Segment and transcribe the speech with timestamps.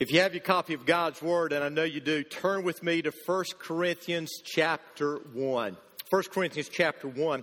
[0.00, 2.84] If you have your copy of God's Word, and I know you do, turn with
[2.84, 5.76] me to 1 Corinthians chapter 1.
[6.08, 7.42] 1 Corinthians chapter 1.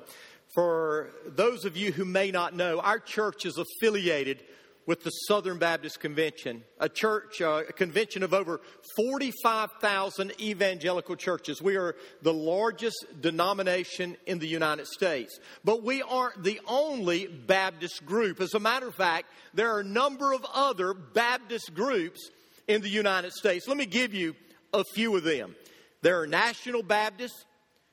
[0.54, 4.42] For those of you who may not know, our church is affiliated
[4.86, 8.62] with the Southern Baptist Convention, a church, uh, a convention of over
[8.96, 11.62] 45,000 evangelical churches.
[11.62, 15.40] We are the largest denomination in the United States.
[15.66, 18.40] But we aren't the only Baptist group.
[18.40, 22.32] As a matter of fact, there are a number of other Baptist groups
[22.68, 23.68] in the United States.
[23.68, 24.36] Let me give you
[24.74, 25.56] a few of them.
[26.02, 27.46] There are National Baptists,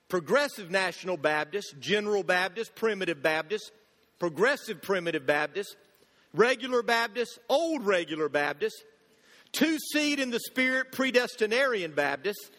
[0.08, 3.70] Progressive National Baptists, General Baptists, Primitive Baptists,
[4.18, 5.74] Progressive Primitive Baptists,
[6.34, 8.82] Regular Baptists, Old Regular Baptists,
[9.52, 12.50] Two Seed in the Spirit Predestinarian Baptists,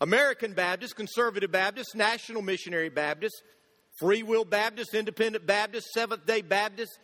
[0.00, 3.42] American Baptists, Conservative Baptists, National Missionary Baptists,
[3.98, 6.98] Free Will Baptists, Independent Baptists, Seventh day Baptists,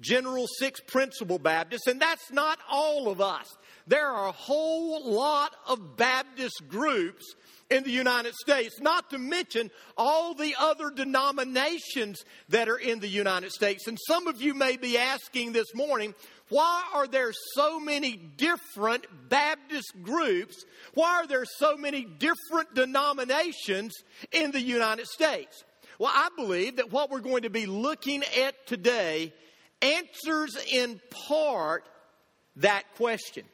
[0.00, 3.46] General Six Principle Baptists, and that's not all of us.
[3.88, 7.34] There are a whole lot of Baptist groups
[7.70, 13.08] in the United States, not to mention all the other denominations that are in the
[13.08, 13.86] United States.
[13.86, 16.14] And some of you may be asking this morning,
[16.50, 20.64] why are there so many different Baptist groups?
[20.92, 23.94] Why are there so many different denominations
[24.32, 25.64] in the United States?
[25.98, 29.32] Well, I believe that what we're going to be looking at today
[29.80, 31.84] answers in part
[32.56, 33.44] that question.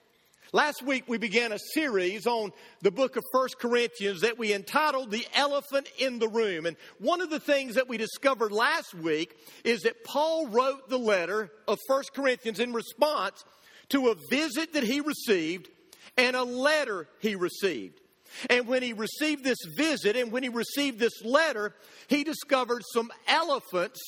[0.54, 5.10] Last week we began a series on the book of First Corinthians that we entitled
[5.10, 6.64] The Elephant in the Room.
[6.64, 10.96] And one of the things that we discovered last week is that Paul wrote the
[10.96, 13.44] letter of First Corinthians in response
[13.88, 15.70] to a visit that he received
[16.16, 18.00] and a letter he received.
[18.48, 21.74] And when he received this visit and when he received this letter,
[22.06, 24.00] he discovered some elephants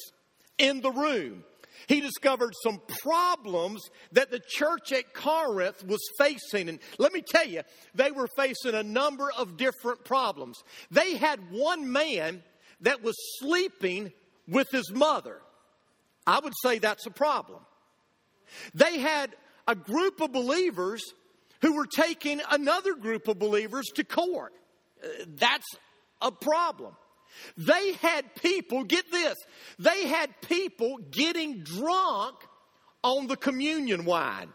[0.59, 1.43] in the room
[1.87, 6.69] he discovered some problems that the church at Corinth was facing.
[6.69, 7.63] And let me tell you,
[7.95, 10.63] they were facing a number of different problems.
[10.91, 12.43] They had one man
[12.81, 14.13] that was sleeping
[14.49, 15.41] with his mother.
[16.27, 17.61] I would say that's a problem.
[18.75, 19.35] They had
[19.67, 21.03] a group of believers
[21.63, 24.53] who were taking another group of believers to court.
[25.03, 25.67] Uh, that's
[26.21, 26.95] a problem.
[27.57, 29.37] They had people, get this,
[29.79, 32.37] they had people getting drunk
[33.03, 34.49] on the communion wine.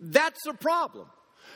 [0.00, 1.08] That's a problem.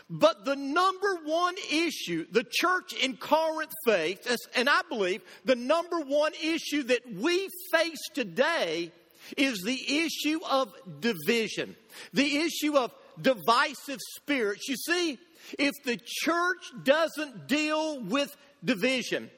[0.09, 6.01] But the number one issue the church in Corinth faced, and I believe the number
[6.01, 8.93] one issue that we face today
[9.37, 11.77] is the issue of division,
[12.13, 14.69] the issue of divisive spirits.
[14.69, 15.19] You see,
[15.59, 18.35] if the church doesn't deal with
[18.65, 19.31] division,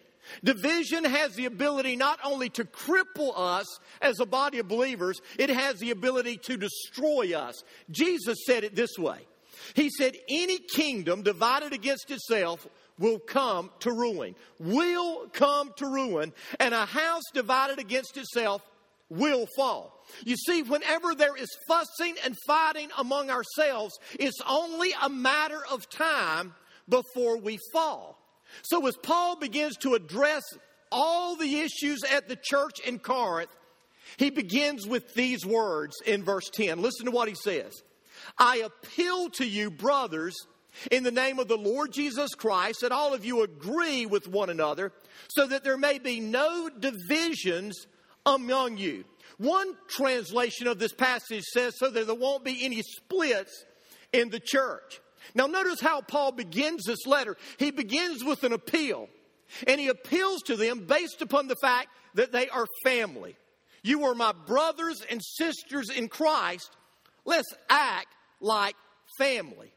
[0.42, 3.66] Division has the ability not only to cripple us
[4.00, 7.62] as a body of believers, it has the ability to destroy us.
[7.90, 9.20] Jesus said it this way
[9.74, 12.66] He said, Any kingdom divided against itself
[12.98, 18.62] will come to ruin, will come to ruin, and a house divided against itself
[19.08, 20.04] will fall.
[20.24, 25.88] You see, whenever there is fussing and fighting among ourselves, it's only a matter of
[25.88, 26.54] time
[26.88, 28.23] before we fall.
[28.62, 30.42] So, as Paul begins to address
[30.90, 33.50] all the issues at the church in Corinth,
[34.16, 36.80] he begins with these words in verse 10.
[36.80, 37.82] Listen to what he says
[38.38, 40.34] I appeal to you, brothers,
[40.90, 44.50] in the name of the Lord Jesus Christ, that all of you agree with one
[44.50, 44.92] another,
[45.28, 47.86] so that there may be no divisions
[48.26, 49.04] among you.
[49.38, 53.64] One translation of this passage says, so that there won't be any splits
[54.12, 55.00] in the church.
[55.34, 57.36] Now, notice how Paul begins this letter.
[57.58, 59.08] He begins with an appeal,
[59.66, 63.36] and he appeals to them based upon the fact that they are family.
[63.82, 66.70] You are my brothers and sisters in Christ.
[67.24, 68.08] Let's act
[68.40, 68.76] like
[69.18, 69.72] family.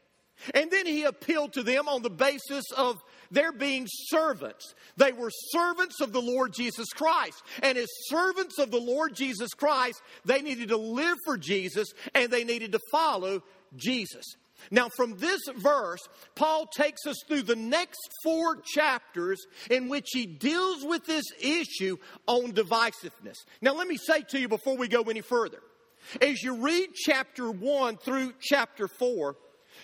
[0.54, 2.98] And then he appealed to them on the basis of
[3.30, 4.74] their being servants.
[4.96, 7.42] They were servants of the Lord Jesus Christ.
[7.62, 12.30] And as servants of the Lord Jesus Christ, they needed to live for Jesus and
[12.30, 13.42] they needed to follow
[13.76, 14.24] Jesus.
[14.70, 16.00] Now, from this verse,
[16.34, 19.38] Paul takes us through the next four chapters
[19.70, 21.96] in which he deals with this issue
[22.26, 23.36] on divisiveness.
[23.60, 25.60] Now, let me say to you before we go any further
[26.20, 29.36] as you read chapter 1 through chapter 4,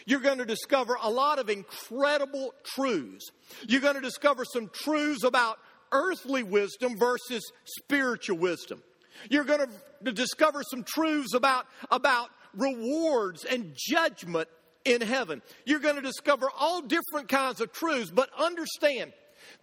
[0.07, 3.31] you're going to discover a lot of incredible truths.
[3.69, 5.59] You're going to discover some truths about
[5.93, 8.83] earthly wisdom versus spiritual wisdom.
[9.31, 9.69] You're going
[10.05, 14.49] to discover some truths about, about rewards and judgment
[14.85, 15.43] in heaven.
[15.65, 19.13] You're going to discover all different kinds of truths, but understand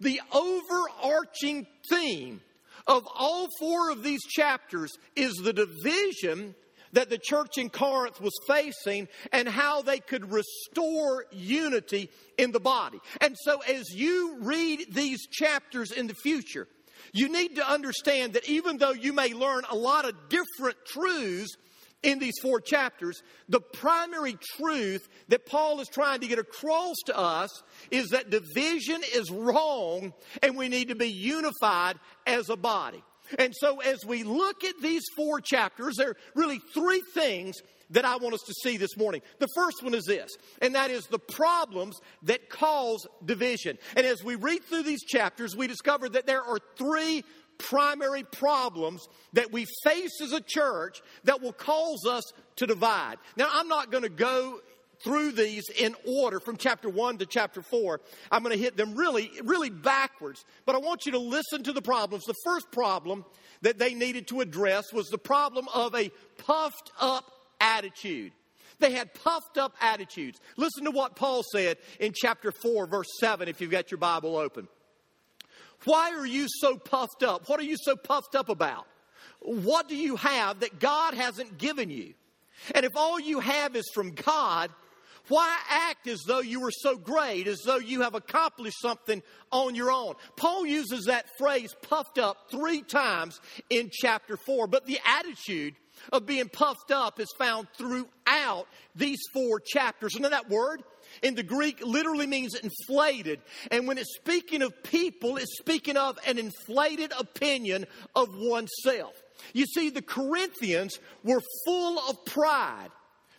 [0.00, 2.40] the overarching theme
[2.86, 6.54] of all four of these chapters is the division
[6.92, 12.60] that the church in Corinth was facing and how they could restore unity in the
[12.60, 13.00] body.
[13.20, 16.68] And so, as you read these chapters in the future,
[17.12, 21.56] you need to understand that even though you may learn a lot of different truths
[22.02, 27.16] in these four chapters, the primary truth that Paul is trying to get across to
[27.16, 30.12] us is that division is wrong
[30.42, 31.96] and we need to be unified
[32.26, 33.02] as a body.
[33.38, 37.56] And so, as we look at these four chapters, there are really three things
[37.90, 39.22] that I want us to see this morning.
[39.38, 43.78] The first one is this, and that is the problems that cause division.
[43.96, 47.22] And as we read through these chapters, we discover that there are three
[47.58, 52.24] primary problems that we face as a church that will cause us
[52.56, 53.16] to divide.
[53.36, 54.60] Now, I'm not going to go
[55.04, 58.00] through these in order from chapter 1 to chapter 4.
[58.30, 60.44] I'm going to hit them really, really backwards.
[60.64, 62.24] But I want you to listen to the problems.
[62.24, 63.24] The first problem
[63.62, 68.32] that they needed to address was the problem of a puffed up attitude.
[68.78, 70.40] They had puffed up attitudes.
[70.56, 74.36] Listen to what Paul said in chapter 4, verse 7, if you've got your Bible
[74.36, 74.66] open.
[75.84, 77.48] Why are you so puffed up?
[77.48, 78.86] What are you so puffed up about?
[79.40, 82.14] What do you have that God hasn't given you?
[82.74, 84.70] And if all you have is from God,
[85.28, 89.74] why act as though you were so great, as though you have accomplished something on
[89.74, 90.14] your own?
[90.36, 93.40] Paul uses that phrase puffed up three times
[93.70, 95.74] in chapter 4, but the attitude
[96.12, 100.14] of being puffed up is found throughout these four chapters.
[100.14, 100.82] And that word
[101.22, 103.40] in the Greek literally means inflated.
[103.70, 109.14] And when it's speaking of people, it's speaking of an inflated opinion of oneself.
[109.52, 112.90] You see, the Corinthians were full of pride.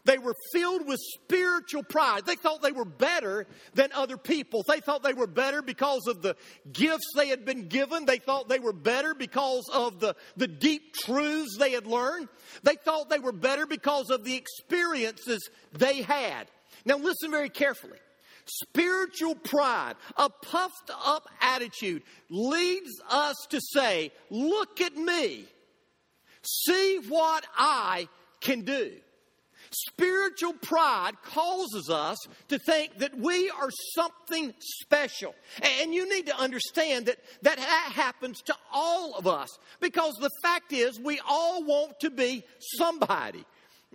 [0.06, 2.26] They were filled with spiritual pride.
[2.26, 4.64] They thought they were better than other people.
[4.68, 6.36] They thought they were better because of the
[6.72, 8.06] gifts they had been given.
[8.06, 12.28] They thought they were better because of the, the deep truths they had learned.
[12.64, 16.48] They thought they were better because of the experiences they had.
[16.86, 18.00] Now, listen very carefully.
[18.46, 25.46] Spiritual pride, a puffed up attitude, leads us to say, Look at me.
[26.42, 28.10] See what I
[28.42, 28.92] can do.
[29.72, 32.18] Spiritual pride causes us
[32.50, 35.34] to think that we are something special.
[35.80, 40.74] And you need to understand that that happens to all of us because the fact
[40.74, 42.44] is, we all want to be
[42.78, 43.46] somebody.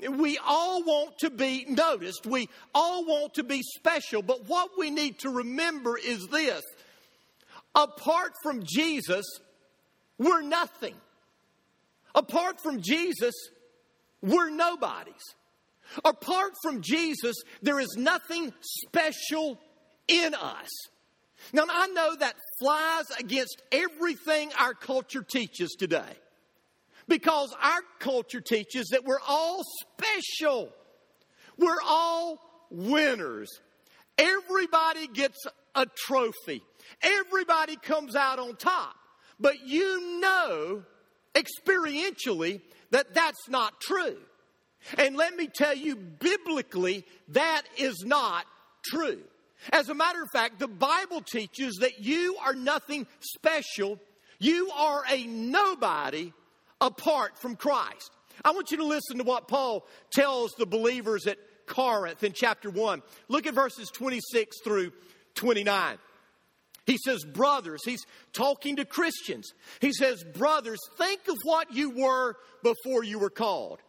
[0.07, 2.27] We all want to be noticed.
[2.27, 4.23] We all want to be special.
[4.23, 6.63] But what we need to remember is this
[7.75, 9.25] apart from Jesus,
[10.19, 10.95] we're nothing.
[12.15, 13.35] Apart from Jesus,
[14.23, 15.23] we're nobodies.
[16.05, 19.59] Apart from Jesus, there is nothing special
[20.07, 20.69] in us.
[21.53, 26.17] Now, I know that flies against everything our culture teaches today.
[27.09, 30.71] Because our culture teaches that we're all special.
[31.57, 32.39] We're all
[32.71, 33.49] winners.
[34.19, 35.39] Everybody gets
[35.75, 36.63] a trophy.
[37.03, 38.95] Everybody comes out on top.
[39.41, 40.83] But you know
[41.35, 42.61] experientially
[42.91, 44.19] that that's not true.
[44.97, 48.45] And let me tell you, biblically, that is not
[48.85, 49.21] true.
[49.73, 53.99] As a matter of fact, the Bible teaches that you are nothing special.
[54.39, 56.33] You are a nobody
[56.81, 58.11] apart from Christ.
[58.45, 62.71] I want you to listen to what Paul tells the believers at Corinth in chapter
[62.71, 63.03] 1.
[63.29, 64.93] Look at verses 26 through
[65.35, 65.99] 29.
[66.87, 69.53] He says, Brothers, he's talking to Christians.
[69.81, 73.81] He says, Brothers, think of what you were before you were called.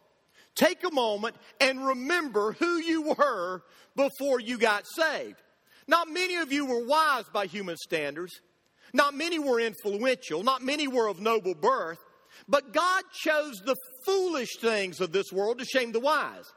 [0.54, 3.62] Take a moment and remember who you were
[3.96, 5.40] before you got saved.
[5.86, 8.40] Not many of you were wise by human standards.
[8.92, 10.42] Not many were influential.
[10.42, 11.98] Not many were of noble birth.
[12.50, 16.52] But God chose the foolish things of this world to shame the wise.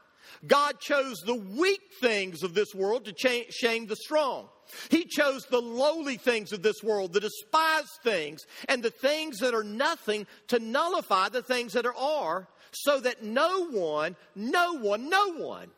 [0.46, 4.48] God chose the weak things of this world to shame the strong.
[4.90, 9.54] He chose the lowly things of this world, the despised things, and the things that
[9.54, 15.34] are nothing to nullify the things that are, so that no one, no one, no
[15.34, 15.70] one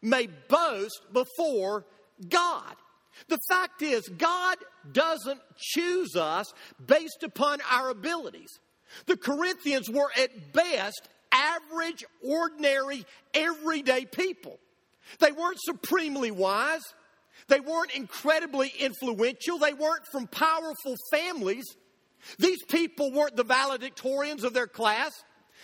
[0.00, 1.84] may boast before
[2.28, 2.76] God.
[3.28, 4.58] The fact is, God
[4.92, 6.52] doesn't choose us
[6.86, 8.60] based upon our abilities.
[9.06, 14.58] The Corinthians were at best average, ordinary, everyday people.
[15.18, 16.82] They weren't supremely wise.
[17.48, 19.58] They weren't incredibly influential.
[19.58, 21.64] They weren't from powerful families.
[22.38, 25.12] These people weren't the valedictorians of their class.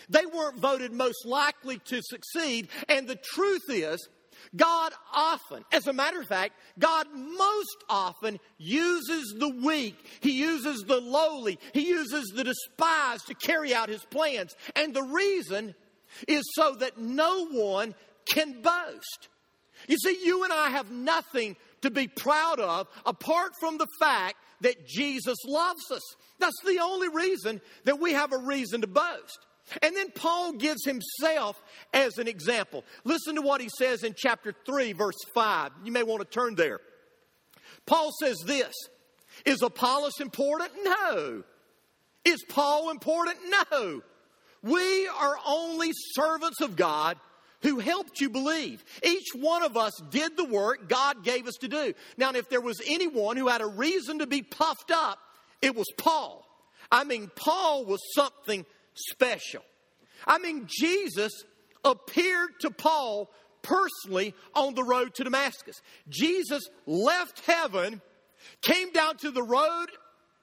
[0.09, 2.69] They weren't voted most likely to succeed.
[2.89, 4.09] And the truth is,
[4.55, 10.85] God often, as a matter of fact, God most often uses the weak, He uses
[10.87, 14.55] the lowly, He uses the despised to carry out His plans.
[14.77, 15.75] And the reason
[16.29, 17.95] is so that no one
[18.27, 19.29] can boast.
[19.89, 24.37] You see, you and I have nothing to be proud of apart from the fact
[24.61, 26.03] that Jesus loves us.
[26.39, 29.39] That's the only reason that we have a reason to boast.
[29.81, 31.63] And then Paul gives himself
[31.95, 32.85] as an example.
[33.05, 35.71] Listen to what he says in chapter 3, verse 5.
[35.85, 36.81] You may want to turn there.
[37.87, 38.73] Paul says this
[39.45, 40.71] Is Apollos important?
[40.85, 41.45] No.
[42.25, 43.39] Is Paul important?
[43.71, 44.03] No.
[44.63, 47.19] We are only servants of God
[47.63, 48.85] who helped you believe.
[49.03, 51.95] Each one of us did the work God gave us to do.
[52.17, 55.19] Now, if there was anyone who had a reason to be puffed up,
[55.61, 56.47] it was Paul.
[56.91, 59.63] I mean, Paul was something special.
[60.27, 61.33] I mean, Jesus
[61.85, 63.31] appeared to Paul
[63.63, 65.81] personally on the road to Damascus.
[66.09, 68.01] Jesus left heaven,
[68.61, 69.87] came down to the road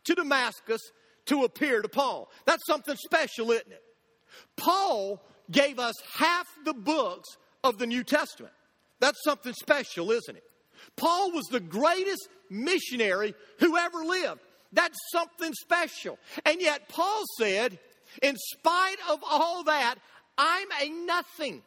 [0.05, 0.81] to Damascus
[1.25, 2.29] to appear to Paul.
[2.45, 3.83] That's something special, isn't it?
[4.57, 7.29] Paul gave us half the books
[7.63, 8.53] of the New Testament.
[8.99, 10.43] That's something special, isn't it?
[10.95, 14.41] Paul was the greatest missionary who ever lived.
[14.71, 16.19] That's something special.
[16.45, 17.79] And yet, Paul said,
[18.21, 19.95] in spite of all that,
[20.37, 21.61] I'm a nothing.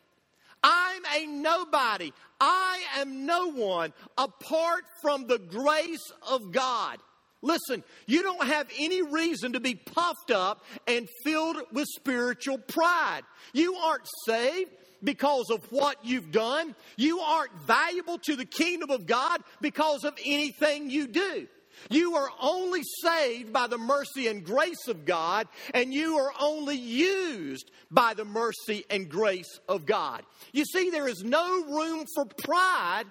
[0.62, 2.12] I'm a nobody.
[2.40, 6.98] I am no one apart from the grace of God.
[7.42, 13.22] Listen, you don't have any reason to be puffed up and filled with spiritual pride.
[13.52, 14.70] You aren't saved
[15.02, 16.76] because of what you've done.
[16.96, 21.48] You aren't valuable to the kingdom of God because of anything you do.
[21.90, 26.76] You are only saved by the mercy and grace of God, and you are only
[26.76, 30.22] used by the mercy and grace of God.
[30.52, 33.04] You see, there is no room for pride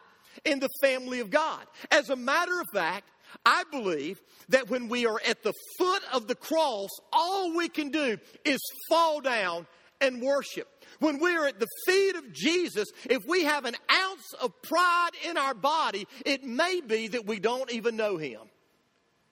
[0.46, 1.66] in the family of God.
[1.90, 3.10] As a matter of fact,
[3.46, 7.90] I believe that when we are at the foot of the cross, all we can
[7.90, 8.60] do is
[8.90, 9.68] fall down
[10.02, 10.68] and worship.
[11.00, 15.38] When we're at the feet of Jesus, if we have an ounce of pride in
[15.38, 18.42] our body, it may be that we don't even know Him.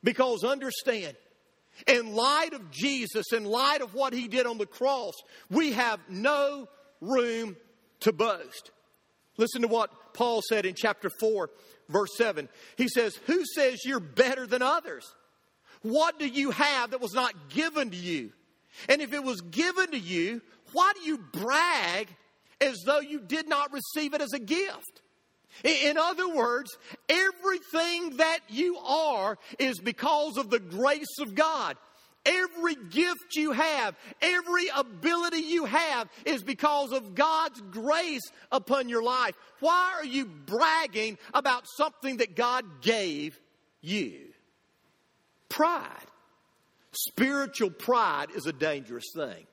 [0.03, 1.15] Because understand,
[1.87, 5.13] in light of Jesus, in light of what He did on the cross,
[5.49, 6.67] we have no
[7.01, 7.55] room
[8.01, 8.71] to boast.
[9.37, 11.49] Listen to what Paul said in chapter 4,
[11.87, 12.49] verse 7.
[12.77, 15.05] He says, Who says you're better than others?
[15.81, 18.31] What do you have that was not given to you?
[18.87, 20.41] And if it was given to you,
[20.73, 22.07] why do you brag
[22.61, 25.01] as though you did not receive it as a gift?
[25.63, 26.77] In other words,
[27.07, 31.75] everything that you are is because of the grace of God.
[32.25, 39.01] Every gift you have, every ability you have is because of God's grace upon your
[39.01, 39.35] life.
[39.61, 43.39] Why are you bragging about something that God gave
[43.81, 44.27] you?
[45.47, 45.85] Pride.
[46.91, 49.47] Spiritual pride is a dangerous thing.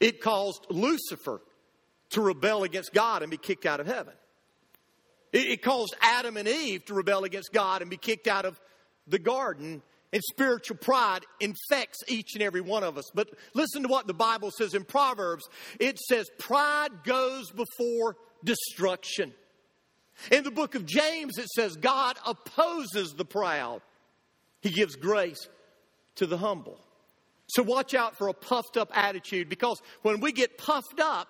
[0.00, 1.40] It caused Lucifer
[2.10, 4.14] to rebel against God and be kicked out of heaven.
[5.32, 8.60] It, caused Adam and Eve to rebel against God and be kicked out of
[9.06, 9.82] the garden
[10.12, 13.10] and spiritual pride infects each and every one of us.
[13.14, 19.34] But listen to what the Bible says in Proverbs it says, Pride goes before destruction.
[20.32, 23.82] In the book of James, it says, God opposes the proud,
[24.60, 25.48] He gives grace
[26.16, 26.80] to the humble.
[27.50, 31.28] So watch out for a puffed up attitude because when we get puffed up,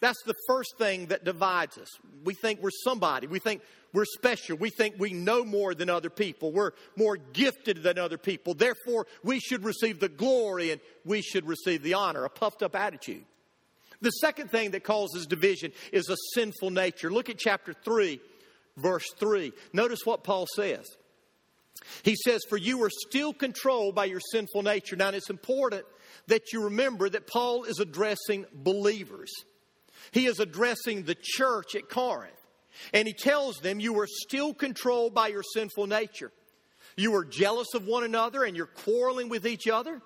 [0.00, 1.88] that's the first thing that divides us.
[2.24, 3.26] We think we're somebody.
[3.26, 3.62] We think
[3.92, 4.56] we're special.
[4.56, 6.52] We think we know more than other people.
[6.52, 8.54] We're more gifted than other people.
[8.54, 12.24] Therefore, we should receive the glory and we should receive the honor.
[12.24, 13.24] A puffed up attitude.
[14.00, 17.10] The second thing that causes division is a sinful nature.
[17.10, 18.20] Look at chapter 3,
[18.76, 19.52] verse 3.
[19.72, 20.86] Notice what Paul says.
[22.04, 24.94] He says, For you are still controlled by your sinful nature.
[24.94, 25.84] Now, it's important
[26.28, 29.32] that you remember that Paul is addressing believers.
[30.12, 32.34] He is addressing the church at Corinth.
[32.92, 36.32] And he tells them, You are still controlled by your sinful nature.
[36.96, 40.00] You are jealous of one another and you're quarreling with each other.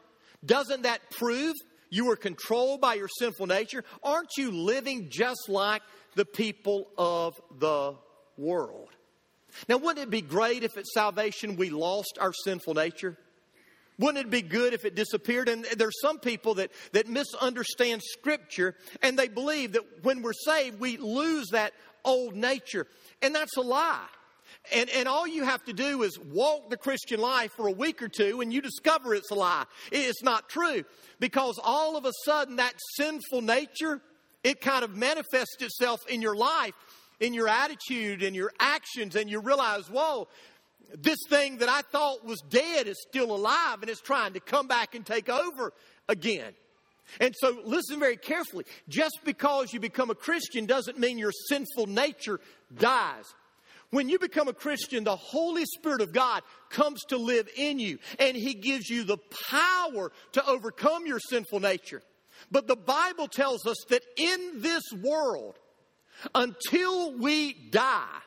[0.45, 1.55] Doesn't that prove
[1.91, 3.85] you are controlled by your sinful nature?
[4.03, 5.83] Aren't you living just like
[6.15, 7.95] the people of the
[8.37, 8.89] world?
[9.69, 13.19] Now, wouldn't it be great if at salvation we lost our sinful nature?
[13.99, 15.49] Wouldn't it be good if it disappeared?
[15.49, 20.81] And there's some people that, that misunderstand Scripture and they believe that when we're saved,
[20.81, 21.73] we lose that
[22.05, 22.87] old nature.
[23.21, 24.07] And that's a lie.
[24.73, 28.03] And, and all you have to do is walk the Christian life for a week
[28.03, 29.65] or two and you discover it's a lie.
[29.91, 30.85] It's not true.
[31.21, 34.01] Because all of a sudden, that sinful nature,
[34.45, 36.75] it kind of manifests itself in your life,
[37.21, 40.29] in your attitude, in your actions, and you realize, whoa,
[40.99, 44.67] this thing that I thought was dead is still alive and it's trying to come
[44.67, 45.73] back and take over
[46.09, 46.53] again.
[47.21, 48.65] And so listen very carefully.
[48.89, 52.41] Just because you become a Christian doesn't mean your sinful nature
[52.75, 53.25] dies.
[53.91, 57.99] When you become a Christian, the Holy Spirit of God comes to live in you
[58.19, 59.19] and He gives you the
[59.51, 62.03] power to overcome your sinful nature.
[62.51, 65.59] But the Bible tells us that in this world,
[66.35, 68.21] until we die,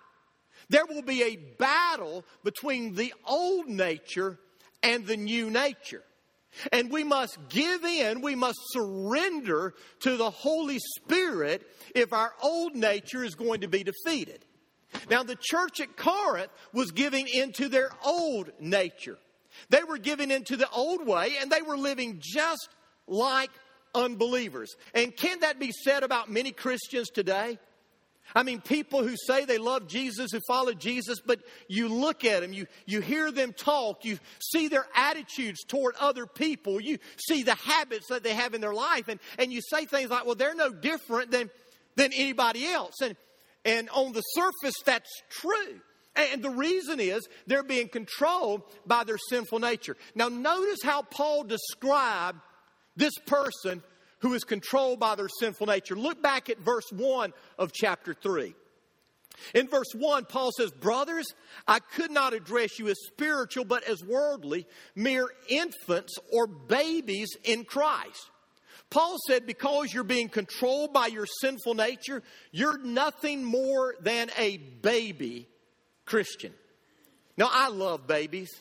[0.70, 4.40] there will be a battle between the old nature
[4.84, 6.04] and the new nature.
[6.72, 12.76] And we must give in, we must surrender to the Holy Spirit if our old
[12.76, 14.46] nature is going to be defeated.
[15.10, 19.18] Now, the church at Corinth was giving into their old nature.
[19.70, 22.70] They were giving into the old way and they were living just
[23.08, 23.52] like
[23.94, 24.76] unbelievers.
[24.94, 27.60] And can that be said about many Christians today?
[28.34, 32.42] I mean, people who say they love Jesus, who follow Jesus, but you look at
[32.42, 37.44] them, you, you hear them talk, you see their attitudes toward other people, you see
[37.44, 40.36] the habits that they have in their life, and, and you say things like, well,
[40.36, 41.50] they're no different than,
[41.96, 42.96] than anybody else.
[43.02, 43.16] And,
[43.64, 45.82] and on the surface, that's true.
[46.16, 49.98] And the reason is they're being controlled by their sinful nature.
[50.16, 52.40] Now, notice how Paul described
[52.96, 53.84] this person
[54.20, 55.96] who is controlled by their sinful nature.
[55.96, 58.54] Look back at verse 1 of chapter 3.
[59.54, 61.26] In verse 1, Paul says, Brothers,
[61.68, 67.66] I could not address you as spiritual, but as worldly, mere infants or babies in
[67.66, 68.30] Christ.
[68.90, 74.58] Paul said, because you're being controlled by your sinful nature, you're nothing more than a
[74.58, 75.50] baby
[76.06, 76.54] Christian.
[77.36, 78.52] Now, I love babies.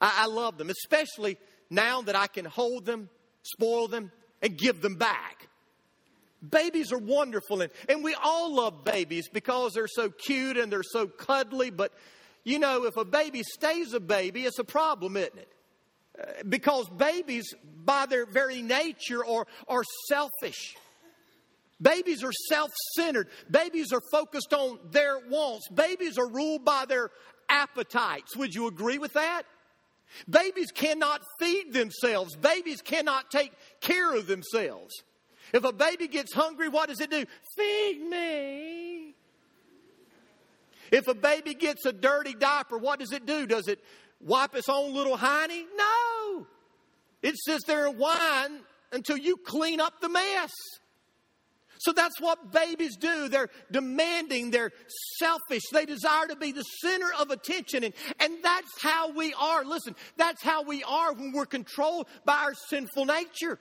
[0.00, 1.36] I, I love them, especially
[1.70, 3.08] now that I can hold them,
[3.42, 4.10] spoil them,
[4.42, 5.48] and give them back.
[6.48, 10.82] Babies are wonderful, and, and we all love babies because they're so cute and they're
[10.82, 11.70] so cuddly.
[11.70, 11.92] But,
[12.44, 15.52] you know, if a baby stays a baby, it's a problem, isn't it?
[16.18, 20.76] Uh, because babies, by their very nature, are, are selfish.
[21.80, 23.28] Babies are self centered.
[23.50, 25.68] Babies are focused on their wants.
[25.68, 27.10] Babies are ruled by their
[27.48, 28.36] appetites.
[28.36, 29.42] Would you agree with that?
[30.28, 32.36] Babies cannot feed themselves.
[32.36, 34.94] Babies cannot take care of themselves.
[35.52, 37.24] If a baby gets hungry, what does it do?
[37.56, 39.14] Feed me.
[40.90, 43.46] If a baby gets a dirty diaper, what does it do?
[43.46, 43.80] Does it
[44.20, 45.64] wipe its own little hiney?
[45.76, 46.46] No.
[47.22, 48.60] It sits there and whine
[48.92, 50.52] until you clean up the mess.
[51.86, 53.28] So that's what babies do.
[53.28, 54.72] They're demanding, they're
[55.18, 57.84] selfish, they desire to be the center of attention.
[57.84, 59.64] And, and that's how we are.
[59.64, 63.60] Listen, that's how we are when we're controlled by our sinful nature.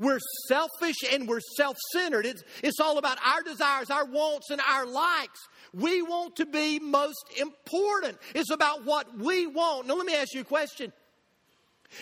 [0.00, 2.26] We're selfish and we're self centered.
[2.26, 5.38] It's, it's all about our desires, our wants, and our likes.
[5.72, 8.18] We want to be most important.
[8.34, 9.86] It's about what we want.
[9.86, 10.92] Now, let me ask you a question.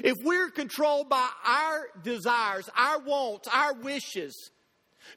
[0.03, 4.51] If we're controlled by our desires, our wants, our wishes,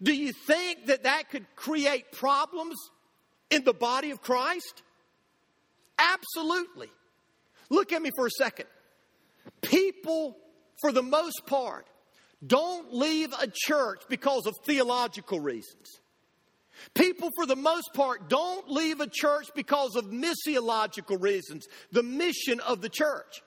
[0.02, 2.76] do you think that that could create problems
[3.50, 4.84] in the body of Christ?
[5.98, 6.90] Absolutely.
[7.70, 8.68] Look at me for a second.
[9.62, 10.38] People,
[10.82, 11.86] for the most part,
[12.46, 16.00] don't leave a church because of theological reasons.
[16.94, 22.62] People, for the most part, don't leave a church because of missiological reasons, the mission
[22.62, 23.42] of the church.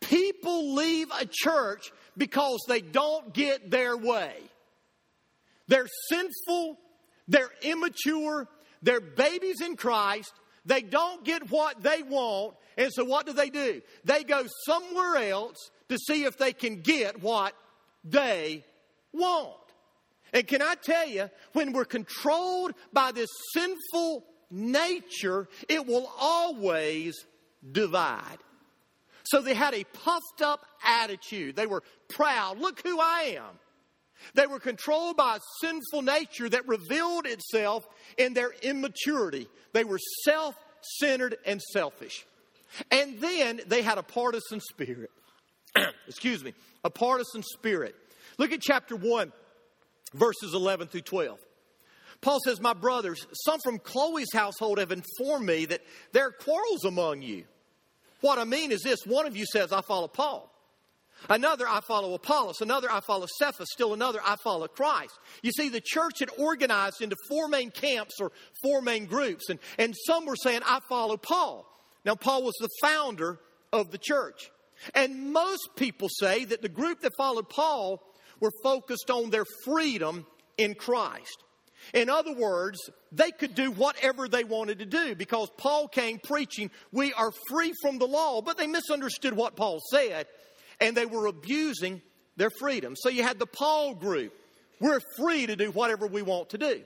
[0.00, 4.34] People leave a church because they don't get their way.
[5.68, 6.78] They're sinful,
[7.28, 8.48] they're immature,
[8.82, 10.32] they're babies in Christ,
[10.64, 13.82] they don't get what they want, and so what do they do?
[14.04, 17.54] They go somewhere else to see if they can get what
[18.04, 18.64] they
[19.12, 19.54] want.
[20.32, 27.24] And can I tell you, when we're controlled by this sinful nature, it will always
[27.72, 28.38] divide.
[29.24, 31.56] So they had a puffed up attitude.
[31.56, 32.60] They were proud.
[32.60, 33.58] Look who I am.
[34.34, 39.48] They were controlled by a sinful nature that revealed itself in their immaturity.
[39.72, 40.54] They were self
[40.98, 42.26] centered and selfish.
[42.90, 45.10] And then they had a partisan spirit.
[46.08, 47.94] Excuse me, a partisan spirit.
[48.38, 49.32] Look at chapter 1,
[50.14, 51.38] verses 11 through 12.
[52.20, 56.84] Paul says, My brothers, some from Chloe's household have informed me that there are quarrels
[56.84, 57.44] among you.
[58.20, 60.50] What I mean is this one of you says, I follow Paul.
[61.28, 62.60] Another, I follow Apollos.
[62.60, 63.68] Another, I follow Cephas.
[63.72, 65.18] Still another, I follow Christ.
[65.42, 69.48] You see, the church had organized into four main camps or four main groups.
[69.48, 71.66] And, and some were saying, I follow Paul.
[72.04, 73.40] Now, Paul was the founder
[73.72, 74.50] of the church.
[74.94, 78.02] And most people say that the group that followed Paul
[78.40, 80.26] were focused on their freedom
[80.58, 81.42] in Christ.
[81.94, 82.78] In other words,
[83.12, 87.72] they could do whatever they wanted to do because Paul came preaching, We are free
[87.80, 90.26] from the law, but they misunderstood what Paul said
[90.80, 92.02] and they were abusing
[92.36, 92.94] their freedom.
[92.96, 94.32] So you had the Paul group.
[94.80, 96.82] We're free to do whatever we want to do.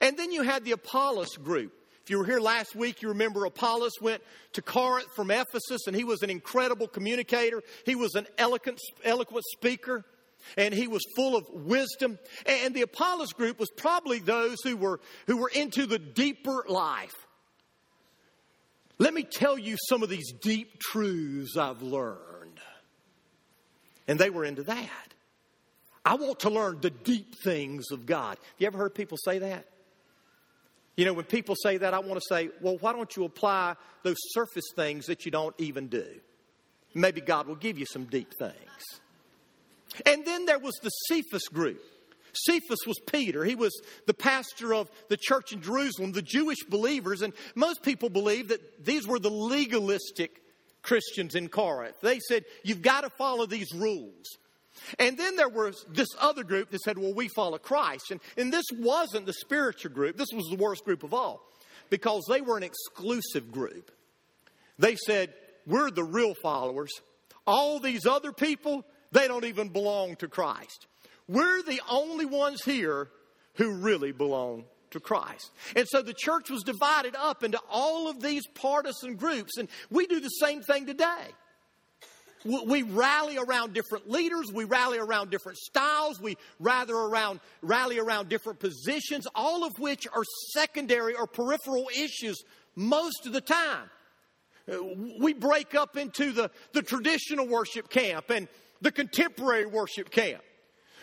[0.00, 1.72] And then you had the Apollos group.
[2.02, 4.22] If you were here last week, you remember Apollos went
[4.54, 7.62] to Corinth from Ephesus and he was an incredible communicator.
[7.84, 10.04] He was an eloquent, eloquent speaker
[10.56, 12.18] and he was full of wisdom.
[12.46, 17.14] And the Apollos group was probably those who were, who were into the deeper life.
[18.98, 22.18] Let me tell you some of these deep truths I've learned.
[24.08, 25.14] And they were into that.
[26.04, 28.38] I want to learn the deep things of God.
[28.38, 29.66] Have you ever heard people say that?
[30.96, 33.76] You know, when people say that, I want to say, well, why don't you apply
[34.02, 36.06] those surface things that you don't even do?
[36.94, 38.54] Maybe God will give you some deep things.
[40.06, 41.80] And then there was the Cephas group.
[42.32, 43.44] Cephas was Peter.
[43.44, 48.08] He was the pastor of the church in Jerusalem, the Jewish believers, and most people
[48.08, 50.42] believe that these were the legalistic
[50.88, 51.96] Christians in Corinth.
[52.00, 54.24] They said, You've got to follow these rules.
[54.98, 58.10] And then there was this other group that said, Well, we follow Christ.
[58.10, 61.42] And, and this wasn't the spiritual group, this was the worst group of all
[61.90, 63.90] because they were an exclusive group.
[64.78, 65.34] They said,
[65.66, 66.90] We're the real followers.
[67.46, 70.86] All these other people, they don't even belong to Christ.
[71.28, 73.10] We're the only ones here
[73.56, 75.50] who really belong to Christ.
[75.76, 80.06] And so the church was divided up into all of these partisan groups, and we
[80.06, 81.26] do the same thing today.
[82.44, 84.46] We rally around different leaders.
[84.52, 86.20] We rally around different styles.
[86.20, 90.22] We rather around, rally around different positions, all of which are
[90.52, 92.40] secondary or peripheral issues
[92.76, 93.90] most of the time.
[95.18, 98.46] We break up into the, the traditional worship camp and
[98.80, 100.42] the contemporary worship camp.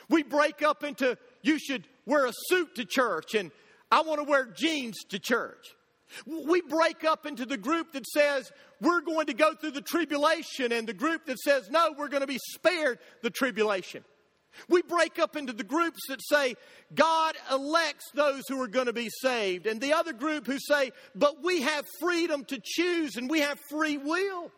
[0.08, 3.52] We break up into you should wear a suit to church and
[3.96, 5.74] I want to wear jeans to church.
[6.26, 10.74] We break up into the group that says we're going to go through the tribulation
[10.74, 14.04] and the group that says no, we're going to be spared the tribulation.
[14.68, 16.56] We break up into the groups that say
[16.94, 20.92] God elects those who are going to be saved, and the other group who say,
[21.16, 24.52] but we have freedom to choose and we have free will.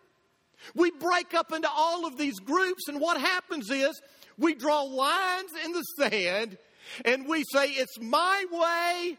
[0.74, 4.02] We break up into all of these groups, and what happens is
[4.40, 6.58] we draw lines in the sand
[7.06, 9.18] and we say, it's my way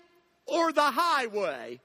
[0.48, 1.80] or the highway.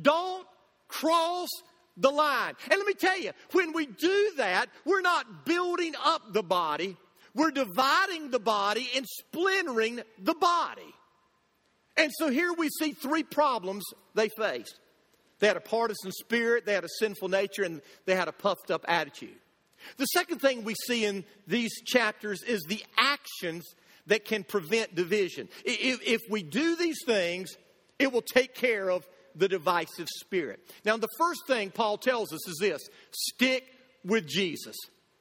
[0.00, 0.46] Don't
[0.88, 1.48] cross
[1.96, 2.54] the line.
[2.70, 6.96] And let me tell you, when we do that, we're not building up the body,
[7.34, 10.94] we're dividing the body and splintering the body.
[11.96, 13.84] And so here we see three problems
[14.14, 14.78] they faced.
[15.38, 18.70] They had a partisan spirit, they had a sinful nature, and they had a puffed
[18.70, 19.36] up attitude.
[19.96, 23.64] The second thing we see in these chapters is the actions
[24.06, 25.48] that can prevent division.
[25.64, 27.56] If, if we do these things,
[28.00, 30.60] it will take care of the divisive spirit.
[30.84, 33.64] Now, the first thing Paul tells us is this stick
[34.04, 34.74] with Jesus.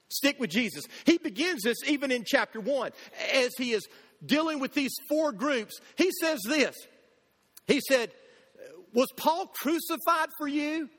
[0.10, 0.86] Stick with Jesus.
[1.06, 2.92] He begins this even in chapter 1
[3.34, 3.88] as he is
[4.26, 5.80] dealing with these four groups.
[5.96, 6.76] He says this
[7.68, 8.12] He said,
[8.94, 10.90] Was Paul crucified for you?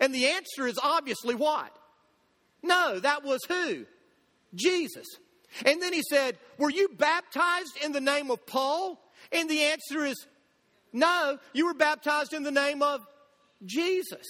[0.00, 1.70] And the answer is obviously what?
[2.62, 3.86] No, that was who?
[4.54, 5.06] Jesus.
[5.64, 9.00] And then he said, Were you baptized in the name of Paul?
[9.32, 10.26] And the answer is
[10.98, 13.00] no, you were baptized in the name of
[13.64, 14.26] Jesus.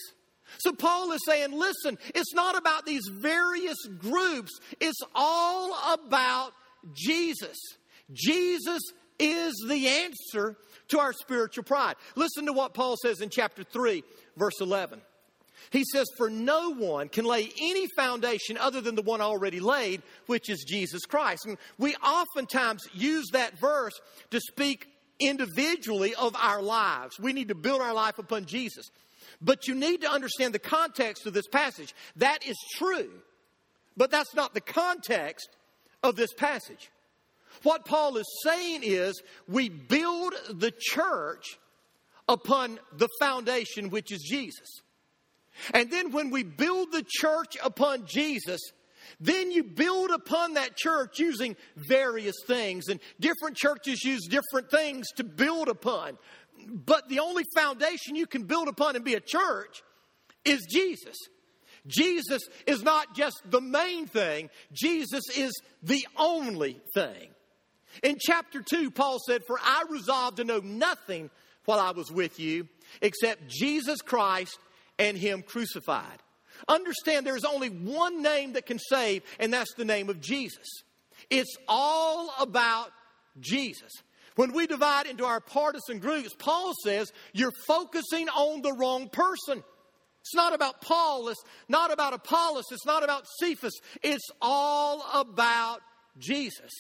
[0.59, 6.53] So Paul is saying, listen, it's not about these various groups, it's all about
[6.95, 7.59] Jesus.
[8.13, 8.81] Jesus
[9.19, 10.57] is the answer
[10.89, 11.97] to our spiritual pride.
[12.15, 14.03] Listen to what Paul says in chapter 3,
[14.37, 15.01] verse 11.
[15.71, 20.03] He says, For no one can lay any foundation other than the one already laid,
[20.27, 21.45] which is Jesus Christ.
[21.47, 23.93] And we oftentimes use that verse
[24.31, 24.87] to speak
[25.19, 27.19] individually of our lives.
[27.19, 28.91] We need to build our life upon Jesus.
[29.41, 31.95] But you need to understand the context of this passage.
[32.17, 33.11] That is true,
[33.97, 35.49] but that's not the context
[36.03, 36.91] of this passage.
[37.63, 41.59] What Paul is saying is we build the church
[42.29, 44.81] upon the foundation, which is Jesus.
[45.75, 48.61] And then when we build the church upon Jesus,
[49.21, 55.09] then you build upon that church using various things, and different churches use different things
[55.17, 56.19] to build upon.
[56.67, 59.83] But the only foundation you can build upon and be a church
[60.45, 61.17] is Jesus.
[61.87, 67.29] Jesus is not just the main thing, Jesus is the only thing.
[68.03, 71.31] In chapter 2, Paul said, For I resolved to know nothing
[71.65, 72.69] while I was with you
[73.01, 74.59] except Jesus Christ
[74.99, 76.19] and Him crucified.
[76.67, 80.83] Understand there's only one name that can save, and that's the name of Jesus.
[81.31, 82.91] It's all about
[83.41, 83.93] Jesus.
[84.37, 89.63] When we divide into our partisan groups, Paul says you're focusing on the wrong person.
[90.21, 93.81] It's not about Paul, it's not about Apollos, it's not about Cephas.
[94.03, 95.81] It's all about
[96.19, 96.71] Jesus.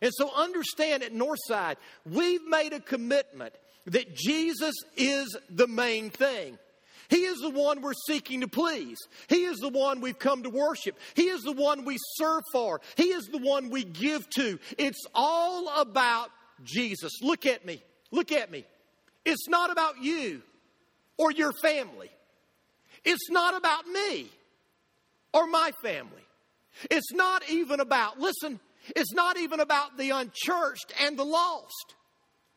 [0.00, 3.54] And so understand at Northside, we've made a commitment
[3.86, 6.58] that Jesus is the main thing.
[7.08, 8.98] He is the one we're seeking to please.
[9.28, 10.98] He is the one we've come to worship.
[11.14, 12.80] He is the one we serve for.
[12.96, 14.58] He is the one we give to.
[14.76, 16.30] It's all about
[16.64, 17.12] Jesus.
[17.22, 17.82] Look at me.
[18.10, 18.64] Look at me.
[19.24, 20.42] It's not about you
[21.16, 22.10] or your family.
[23.04, 24.30] It's not about me
[25.32, 26.22] or my family.
[26.90, 28.60] It's not even about, listen,
[28.94, 31.94] it's not even about the unchurched and the lost,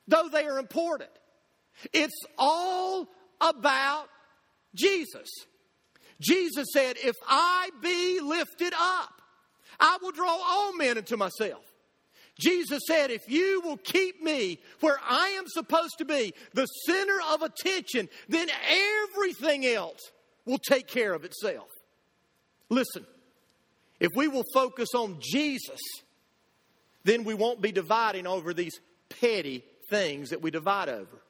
[0.08, 1.10] though they are important.
[1.94, 3.08] It's all
[3.40, 4.08] about
[4.76, 5.30] Jesus.
[6.20, 9.22] Jesus said, If I be lifted up,
[9.80, 11.64] I will draw all men into myself.
[12.40, 17.20] Jesus said, If you will keep me where I am supposed to be, the center
[17.32, 18.48] of attention, then
[19.14, 20.00] everything else
[20.46, 21.68] will take care of itself.
[22.70, 23.06] Listen,
[24.00, 25.80] if we will focus on Jesus,
[27.04, 28.80] then we won't be dividing over these
[29.10, 31.22] petty things that we divide over.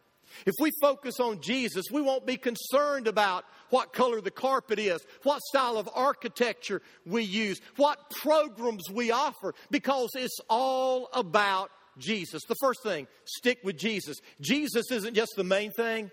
[0.46, 5.02] If we focus on Jesus, we won't be concerned about what color the carpet is,
[5.24, 12.44] what style of architecture we use, what programs we offer, because it's all about Jesus.
[12.48, 14.17] The first thing, stick with Jesus.
[14.39, 16.12] Jesus isn't just the main thing,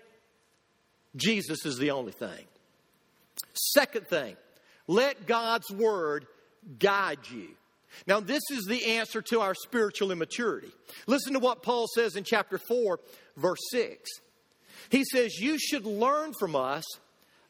[1.15, 2.45] Jesus is the only thing.
[3.53, 4.37] Second thing,
[4.87, 6.27] let God's Word
[6.77, 7.49] guide you.
[8.07, 10.71] Now, this is the answer to our spiritual immaturity.
[11.07, 12.99] Listen to what Paul says in chapter 4,
[13.39, 14.09] verse 6.
[14.89, 16.85] He says, You should learn from us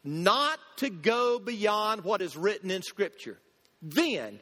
[0.04, 3.38] not to go beyond what is written in Scripture.
[3.82, 4.40] Then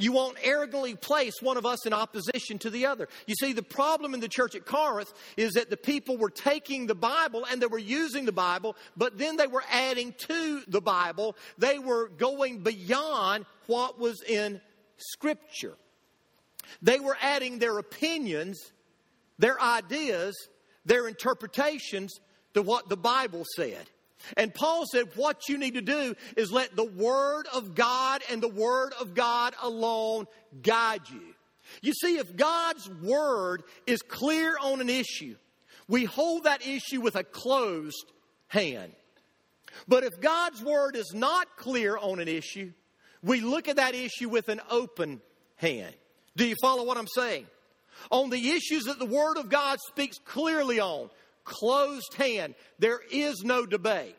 [0.00, 3.08] you won't arrogantly place one of us in opposition to the other.
[3.26, 6.86] You see, the problem in the church at Corinth is that the people were taking
[6.86, 10.80] the Bible and they were using the Bible, but then they were adding to the
[10.80, 11.36] Bible.
[11.58, 14.62] They were going beyond what was in
[14.96, 15.76] Scripture.
[16.80, 18.58] They were adding their opinions,
[19.38, 20.34] their ideas,
[20.84, 22.18] their interpretations
[22.54, 23.88] to what the Bible said.
[24.36, 28.42] And Paul said, What you need to do is let the Word of God and
[28.42, 30.26] the Word of God alone
[30.62, 31.34] guide you.
[31.82, 35.36] You see, if God's Word is clear on an issue,
[35.88, 38.12] we hold that issue with a closed
[38.48, 38.92] hand.
[39.88, 42.72] But if God's Word is not clear on an issue,
[43.22, 45.20] we look at that issue with an open
[45.56, 45.94] hand.
[46.36, 47.46] Do you follow what I'm saying?
[48.10, 51.10] On the issues that the Word of God speaks clearly on,
[51.44, 54.16] closed hand, there is no debate.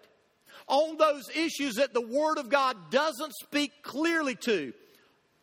[0.67, 4.73] On those issues that the Word of God doesn't speak clearly to,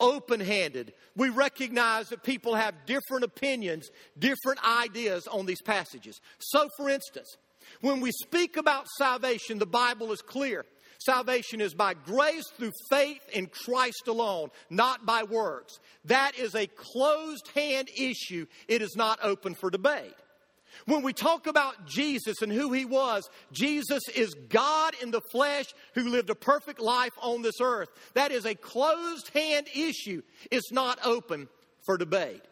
[0.00, 6.20] open handed, we recognize that people have different opinions, different ideas on these passages.
[6.38, 7.36] So, for instance,
[7.80, 10.64] when we speak about salvation, the Bible is clear.
[10.98, 15.78] Salvation is by grace through faith in Christ alone, not by works.
[16.04, 18.46] That is a closed hand issue.
[18.66, 20.14] It is not open for debate.
[20.86, 25.66] When we talk about Jesus and who he was, Jesus is God in the flesh
[25.94, 27.88] who lived a perfect life on this earth.
[28.14, 30.22] That is a closed hand issue.
[30.50, 31.48] It's not open
[31.84, 32.42] for debate.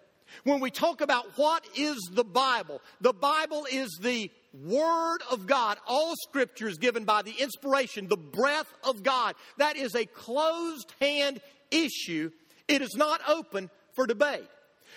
[0.44, 4.30] When we talk about what is the Bible, the Bible is the
[4.64, 5.78] Word of God.
[5.86, 9.34] All Scripture is given by the inspiration, the breath of God.
[9.58, 12.30] That is a closed hand issue.
[12.68, 14.46] It is not open for debate.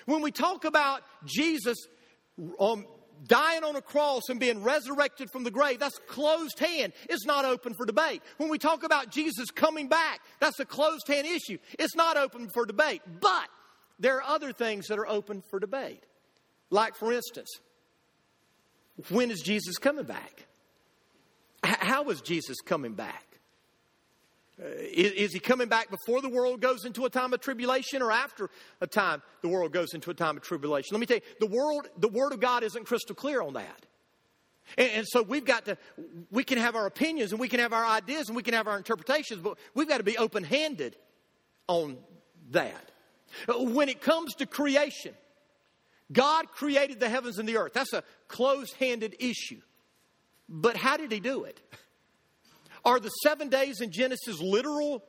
[0.05, 1.77] When we talk about Jesus
[2.59, 2.85] um,
[3.27, 6.93] dying on a cross and being resurrected from the grave, that's closed hand.
[7.09, 8.21] It's not open for debate.
[8.37, 11.57] When we talk about Jesus coming back, that's a closed hand issue.
[11.77, 13.01] It's not open for debate.
[13.19, 13.49] But
[13.99, 16.03] there are other things that are open for debate.
[16.69, 17.49] Like, for instance,
[19.09, 20.45] when is Jesus coming back?
[21.63, 23.25] How is Jesus coming back?
[24.62, 28.01] Uh, is, is, he coming back before the world goes into a time of tribulation
[28.01, 28.49] or after
[28.81, 30.89] a time the world goes into a time of tribulation?
[30.91, 33.85] Let me tell you, the world, the Word of God isn't crystal clear on that.
[34.77, 35.77] And, and so we've got to,
[36.29, 38.67] we can have our opinions and we can have our ideas and we can have
[38.67, 40.95] our interpretations, but we've got to be open handed
[41.67, 41.97] on
[42.51, 42.91] that.
[43.47, 45.13] When it comes to creation,
[46.11, 47.73] God created the heavens and the earth.
[47.73, 49.61] That's a closed handed issue.
[50.47, 51.59] But how did He do it?
[52.83, 55.03] Are the seven days in Genesis literal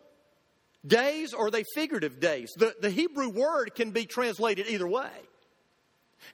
[0.86, 2.50] days or are they figurative days?
[2.56, 5.10] The, the Hebrew word can be translated either way.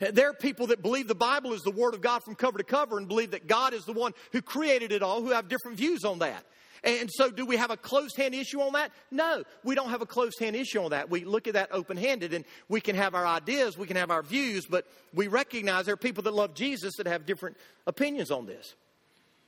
[0.01, 2.65] There are people that believe the Bible is the Word of God from cover to
[2.65, 5.77] cover and believe that God is the one who created it all, who have different
[5.77, 6.45] views on that.
[6.85, 8.93] And so, do we have a closed hand issue on that?
[9.11, 11.11] No, we don't have a closed hand issue on that.
[11.11, 14.11] We look at that open handed and we can have our ideas, we can have
[14.11, 18.31] our views, but we recognize there are people that love Jesus that have different opinions
[18.31, 18.75] on this.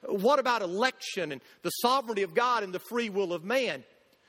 [0.02, 3.84] What about election and the sovereignty of God and the free will of man?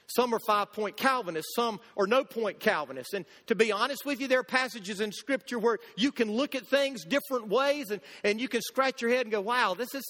[0.07, 3.13] Some are five point Calvinists, some are no point Calvinists.
[3.13, 6.55] And to be honest with you, there are passages in Scripture where you can look
[6.55, 9.93] at things different ways and, and you can scratch your head and go, wow, this
[9.93, 10.03] is,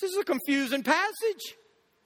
[0.00, 1.54] this is a confusing passage.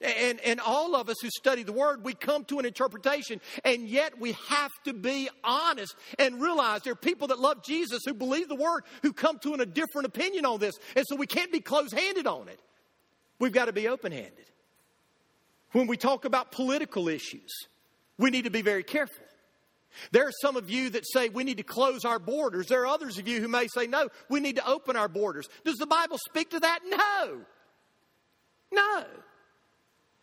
[0.01, 3.87] And, and all of us who study the Word, we come to an interpretation, and
[3.87, 8.13] yet we have to be honest and realize there are people that love Jesus who
[8.13, 10.75] believe the Word who come to an, a different opinion on this.
[10.97, 12.59] And so we can't be close handed on it.
[13.39, 14.45] We've got to be open handed.
[15.71, 17.51] When we talk about political issues,
[18.17, 19.25] we need to be very careful.
[20.11, 22.67] There are some of you that say we need to close our borders.
[22.67, 25.47] There are others of you who may say, no, we need to open our borders.
[25.63, 26.79] Does the Bible speak to that?
[26.85, 27.41] No.
[28.73, 29.05] No.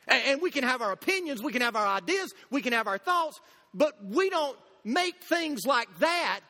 [0.08, 2.98] And we can have our opinions, we can have our ideas, we can have our
[2.98, 3.40] thoughts,
[3.72, 6.40] but we don't make things like that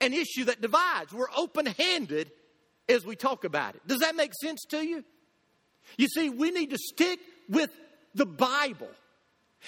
[0.00, 1.12] an issue that divides.
[1.12, 2.30] We're open handed
[2.88, 3.86] as we talk about it.
[3.86, 5.04] Does that make sense to you?
[5.96, 7.70] You see, we need to stick with
[8.14, 8.90] the Bible.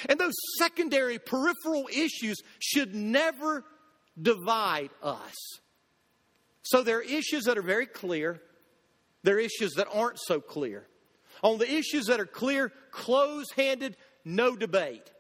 [0.09, 3.65] And those secondary peripheral issues should never
[4.21, 5.37] divide us.
[6.63, 8.41] So there are issues that are very clear,
[9.23, 10.87] there are issues that aren't so clear.
[11.43, 15.11] On the issues that are clear, close handed, no debate.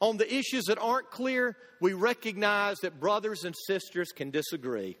[0.00, 4.96] On the issues that aren't clear, we recognize that brothers and sisters can disagree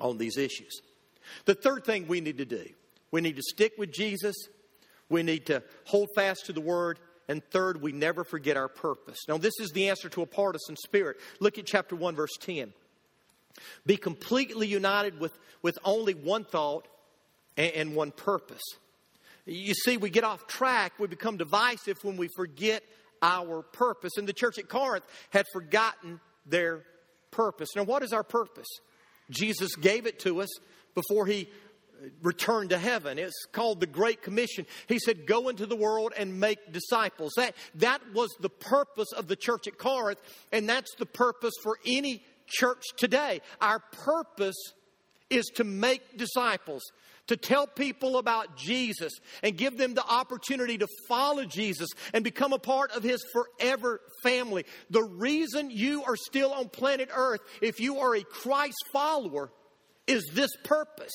[0.00, 0.80] on these issues.
[1.44, 2.66] The third thing we need to do
[3.10, 4.34] we need to stick with Jesus,
[5.08, 6.98] we need to hold fast to the Word,
[7.28, 9.18] and third, we never forget our purpose.
[9.28, 11.18] Now, this is the answer to a partisan spirit.
[11.38, 12.72] Look at chapter 1, verse 10.
[13.86, 16.88] Be completely united with, with only one thought
[17.56, 18.62] and, and one purpose.
[19.46, 22.82] You see, we get off track, we become divisive when we forget
[23.20, 24.12] our purpose.
[24.16, 26.84] And the church at Corinth had forgotten their
[27.30, 27.70] purpose.
[27.74, 28.68] Now, what is our purpose?
[29.30, 30.48] Jesus gave it to us
[30.94, 31.48] before he
[32.22, 33.18] returned to heaven.
[33.18, 34.66] It's called the Great Commission.
[34.88, 37.32] He said, Go into the world and make disciples.
[37.36, 41.78] That, that was the purpose of the church at Corinth, and that's the purpose for
[41.86, 43.40] any church today.
[43.60, 44.56] Our purpose
[45.30, 46.82] is to make disciples
[47.28, 52.52] to tell people about Jesus and give them the opportunity to follow Jesus and become
[52.52, 54.64] a part of His forever family.
[54.90, 59.50] The reason you are still on planet Earth, if you are a Christ follower,
[60.06, 61.12] is this purpose.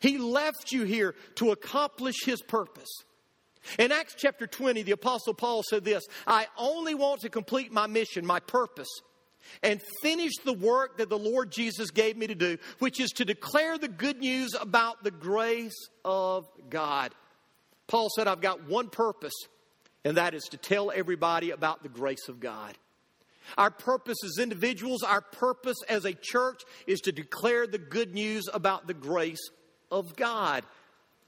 [0.00, 2.90] He left you here to accomplish His purpose.
[3.78, 7.86] In Acts chapter 20, the Apostle Paul said this I only want to complete my
[7.86, 8.88] mission, my purpose
[9.62, 13.24] and finish the work that the Lord Jesus gave me to do, which is to
[13.24, 17.14] declare the good news about the grace of God.
[17.86, 19.34] Paul said, I've got one purpose,
[20.04, 22.76] and that is to tell everybody about the grace of God.
[23.56, 28.48] Our purpose as individuals, our purpose as a church is to declare the good news
[28.52, 29.50] about the grace
[29.90, 30.64] of God.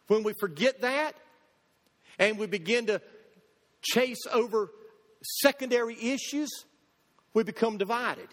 [0.09, 1.15] When we forget that
[2.19, 3.01] and we begin to
[3.83, 4.71] chase over
[5.23, 6.51] secondary issues,
[7.35, 8.29] we become divided.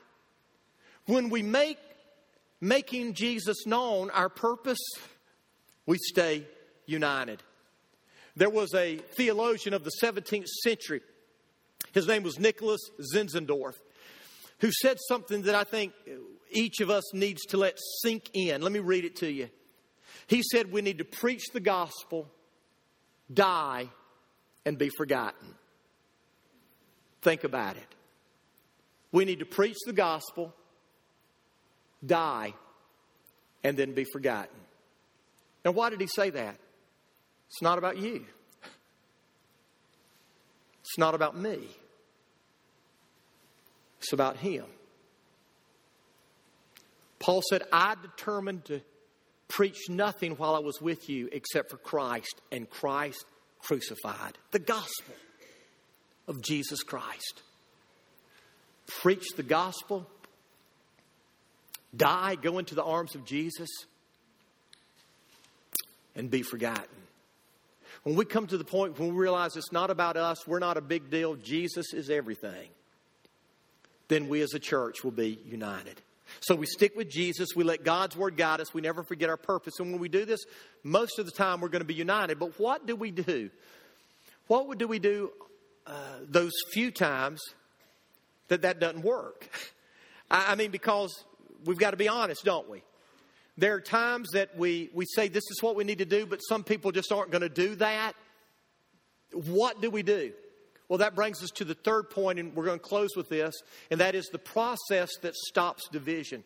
[1.06, 1.78] When we make
[2.62, 4.80] making Jesus known our purpose,
[5.86, 6.46] we stay
[6.86, 7.44] united.
[8.36, 11.02] There was a theologian of the 17th century,
[11.94, 12.82] his name was Nicholas
[13.14, 13.76] Zinzendorf,
[14.60, 15.94] who said something that I think
[16.52, 18.62] each of us needs to let sink in.
[18.62, 19.50] Let me read it to you.
[20.28, 22.30] He said, We need to preach the gospel,
[23.34, 23.88] die,
[24.66, 25.56] and be forgotten.
[27.22, 27.96] Think about it.
[29.16, 30.54] We need to preach the gospel,
[32.06, 32.54] die,
[33.64, 34.60] and then be forgotten.
[35.64, 36.58] Now, why did he say that?
[37.48, 38.26] It's not about you.
[40.82, 41.60] It's not about me.
[44.00, 44.66] It's about him.
[47.20, 48.82] Paul said, I determined to
[49.48, 53.24] preach nothing while I was with you except for Christ and Christ
[53.60, 54.38] crucified.
[54.52, 55.16] The gospel
[56.28, 57.44] of Jesus Christ
[58.88, 60.08] preach the gospel,
[61.96, 63.70] die, go into the arms of Jesus,
[66.16, 66.86] and be forgotten.
[68.04, 70.78] When we come to the point when we realize it's not about us, we're not
[70.78, 72.70] a big deal, Jesus is everything,
[74.08, 76.02] then we as a church will be united.
[76.40, 77.50] So we stick with Jesus.
[77.56, 78.74] We let God's word guide us.
[78.74, 79.76] We never forget our purpose.
[79.80, 80.44] And when we do this,
[80.84, 82.40] most of the time we're going to be united.
[82.40, 83.50] But what do we do?
[84.48, 85.32] What would do we do
[85.88, 85.92] uh,
[86.28, 87.42] those few times
[88.48, 89.50] that that doesn't work.
[90.32, 91.24] I mean, because
[91.66, 92.82] we've got to be honest, don't we?
[93.58, 96.40] There are times that we, we say this is what we need to do, but
[96.40, 98.14] some people just aren't going to do that.
[99.32, 100.34] What do we do?
[100.90, 103.56] Well, that brings us to the third point, and we're going to close with this,
[103.90, 106.44] and that is the process that stops division.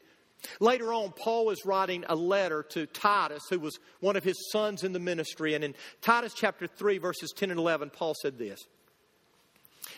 [0.59, 4.83] Later on, Paul is writing a letter to Titus, who was one of his sons
[4.83, 5.53] in the ministry.
[5.53, 8.59] And in Titus chapter 3, verses 10 and 11, Paul said this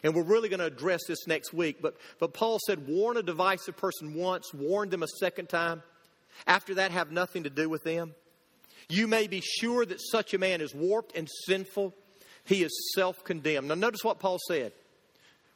[0.03, 1.81] And we're really going to address this next week.
[1.81, 5.83] But, but Paul said, warn a divisive person once, warn them a second time.
[6.47, 8.15] After that, have nothing to do with them.
[8.89, 11.93] You may be sure that such a man is warped and sinful.
[12.45, 13.67] He is self condemned.
[13.67, 14.73] Now, notice what Paul said.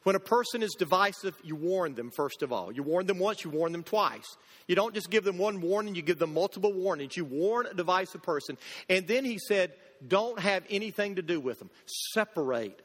[0.04, 2.70] When a person is divisive, you warn them, first of all.
[2.70, 4.36] You warn them once, you warn them twice.
[4.68, 7.16] You don't just give them one warning, you give them multiple warnings.
[7.16, 8.56] You warn a divisive person.
[8.88, 9.72] And then he said,
[10.06, 11.70] don't have anything to do with them,
[12.14, 12.80] separate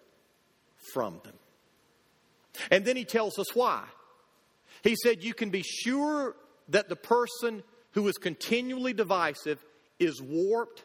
[0.94, 1.34] from them.
[2.70, 3.84] And then he tells us why.
[4.84, 6.36] He said, You can be sure
[6.70, 9.64] that the person who is continually divisive
[10.00, 10.84] is warped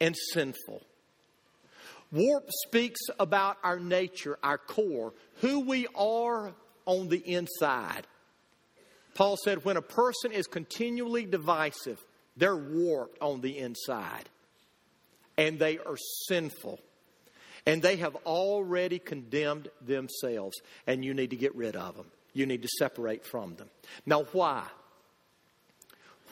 [0.00, 0.82] and sinful.
[2.10, 6.52] Warp speaks about our nature, our core, who we are
[6.84, 8.06] on the inside.
[9.14, 12.02] Paul said, when a person is continually divisive,
[12.36, 14.28] they're warped on the inside
[15.36, 15.96] and they are
[16.28, 16.80] sinful.
[17.64, 22.06] And they have already condemned themselves, and you need to get rid of them.
[22.32, 23.70] You need to separate from them.
[24.04, 24.66] Now, why?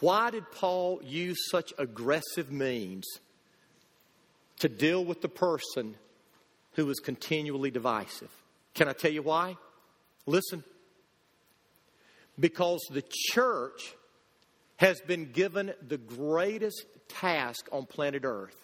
[0.01, 3.07] Why did Paul use such aggressive means
[4.61, 5.97] to deal with the person
[6.73, 8.31] who was continually divisive.
[8.75, 9.57] Can I tell you why?
[10.27, 10.63] Listen.
[12.39, 13.03] Because the
[13.33, 13.95] church
[14.77, 18.57] has been given the greatest task on planet Earth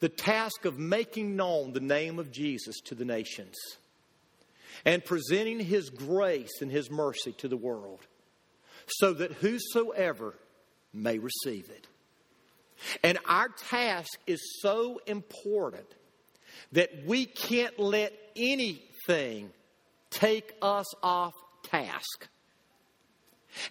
[0.00, 3.56] the task of making known the name of Jesus to the nations
[4.84, 8.00] and presenting His grace and His mercy to the world
[8.86, 10.34] so that whosoever
[10.92, 11.86] may receive it.
[13.04, 15.86] And our task is so important
[16.72, 19.50] that we can't let anything
[20.10, 22.28] take us off task.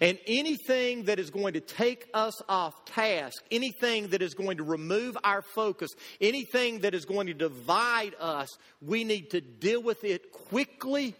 [0.00, 4.62] And anything that is going to take us off task, anything that is going to
[4.62, 8.48] remove our focus, anything that is going to divide us,
[8.82, 11.14] we need to deal with it quickly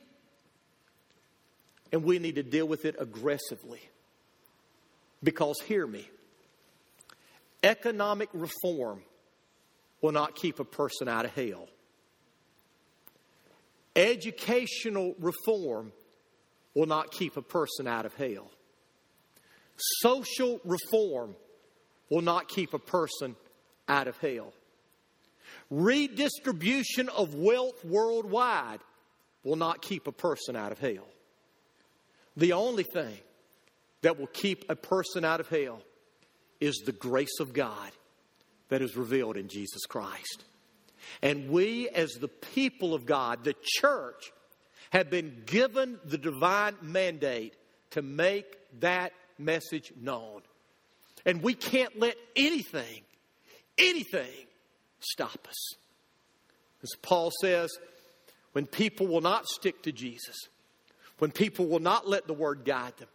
[1.92, 3.80] and we need to deal with it aggressively.
[5.22, 6.08] Because, hear me,
[7.62, 9.02] Economic reform
[10.00, 11.68] will not keep a person out of hell.
[13.94, 15.92] Educational reform
[16.74, 18.50] will not keep a person out of hell.
[19.76, 21.34] Social reform
[22.10, 23.36] will not keep a person
[23.88, 24.52] out of hell.
[25.70, 28.80] Redistribution of wealth worldwide
[29.44, 31.06] will not keep a person out of hell.
[32.36, 33.18] The only thing
[34.02, 35.82] that will keep a person out of hell
[36.60, 37.90] is the grace of God
[38.68, 40.44] that is revealed in Jesus Christ.
[41.22, 44.32] And we, as the people of God, the church,
[44.90, 47.54] have been given the divine mandate
[47.90, 50.42] to make that message known.
[51.26, 53.02] And we can't let anything,
[53.78, 54.46] anything
[55.00, 55.74] stop us.
[56.82, 57.70] As Paul says,
[58.52, 60.36] when people will not stick to Jesus,
[61.18, 63.08] when people will not let the word guide them,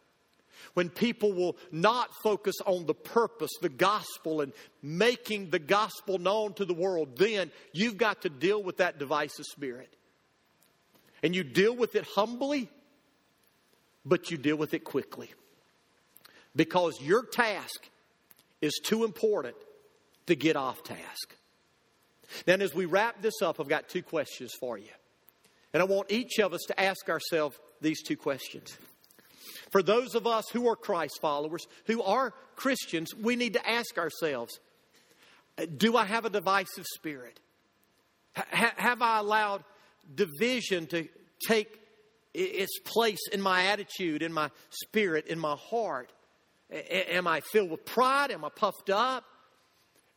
[0.76, 6.54] when people will not focus on the purpose, the gospel, and making the gospel known
[6.54, 9.96] to the world, then you've got to deal with that divisive spirit.
[11.26, 12.70] And you deal with it humbly,
[14.06, 15.34] but you deal with it quickly.
[16.56, 17.90] Because your task
[18.62, 19.56] is too important
[20.28, 21.36] to get off task.
[22.46, 24.92] Then, as we wrap this up, I've got two questions for you.
[25.74, 28.78] And I want each of us to ask ourselves these two questions.
[29.72, 33.98] For those of us who are Christ followers, who are Christians, we need to ask
[33.98, 34.60] ourselves
[35.76, 37.40] Do I have a divisive spirit?
[38.38, 39.64] H- have I allowed
[40.14, 41.08] division to
[41.47, 41.80] take
[42.34, 46.12] its place in my attitude, in my spirit, in my heart?
[46.72, 48.32] Am I filled with pride?
[48.32, 49.24] Am I puffed up?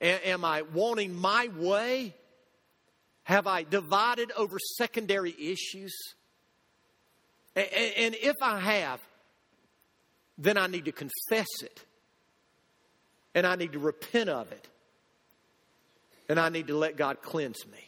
[0.01, 2.15] Am I wanting my way?
[3.25, 5.95] Have I divided over secondary issues?
[7.55, 9.01] And if I have,
[10.39, 11.85] then I need to confess it.
[13.35, 14.69] And I need to repent of it.
[16.29, 17.88] And I need to let God cleanse me.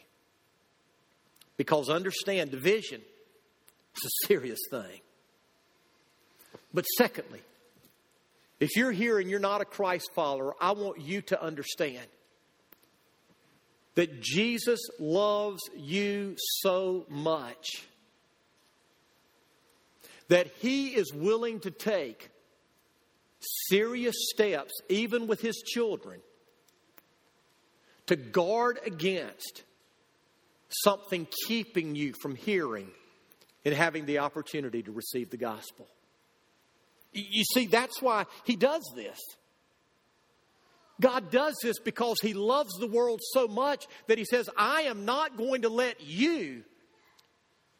[1.61, 3.01] Because understand, division
[3.95, 4.99] is a serious thing.
[6.73, 7.39] But secondly,
[8.59, 12.07] if you're here and you're not a Christ follower, I want you to understand
[13.93, 17.67] that Jesus loves you so much
[20.29, 22.31] that he is willing to take
[23.69, 26.21] serious steps, even with his children,
[28.07, 29.61] to guard against
[30.83, 32.89] something keeping you from hearing
[33.65, 35.87] and having the opportunity to receive the gospel.
[37.13, 39.19] You see, that's why he does this.
[40.99, 45.05] God does this because he loves the world so much that he says, I am
[45.05, 46.63] not going to let you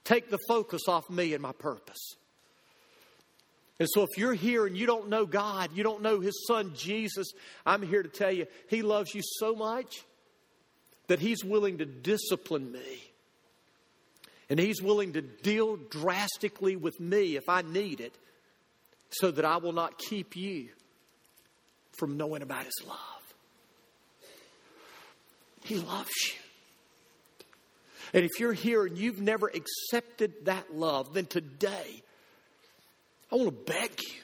[0.04, 2.16] Take the focus off me and my purpose.
[3.80, 6.74] And so, if you're here and you don't know God, you don't know His Son
[6.76, 7.32] Jesus,
[7.66, 10.04] I'm here to tell you He loves you so much
[11.08, 13.04] that He's willing to discipline me.
[14.50, 18.14] And He's willing to deal drastically with me if I need it
[19.12, 20.70] so that I will not keep you
[21.94, 22.98] from knowing about His love.
[25.64, 26.34] He loves you.
[28.14, 32.04] And if you're here and you've never accepted that love, then today,
[33.32, 34.22] I want to beg you.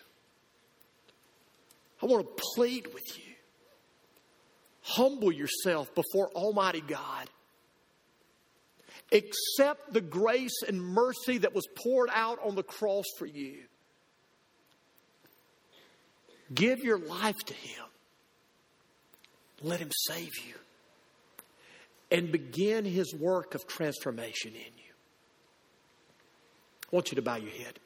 [2.02, 3.27] I want to plead with you.
[4.88, 7.30] Humble yourself before Almighty God.
[9.12, 13.64] Accept the grace and mercy that was poured out on the cross for you.
[16.54, 17.84] Give your life to Him.
[19.62, 20.56] Let Him save you.
[22.10, 24.94] And begin His work of transformation in you.
[26.92, 27.80] I want you to bow your head.